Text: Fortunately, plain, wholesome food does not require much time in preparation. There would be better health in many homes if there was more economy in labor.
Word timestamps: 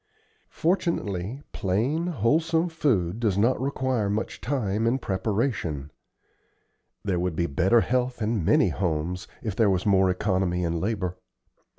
Fortunately, 0.49 1.43
plain, 1.51 2.07
wholesome 2.07 2.69
food 2.69 3.19
does 3.19 3.37
not 3.37 3.61
require 3.61 4.09
much 4.09 4.41
time 4.41 4.87
in 4.87 4.97
preparation. 4.97 5.91
There 7.03 7.19
would 7.19 7.35
be 7.35 7.45
better 7.45 7.81
health 7.81 8.19
in 8.19 8.43
many 8.43 8.69
homes 8.69 9.27
if 9.43 9.55
there 9.55 9.69
was 9.69 9.85
more 9.85 10.09
economy 10.09 10.63
in 10.63 10.79
labor. 10.79 11.17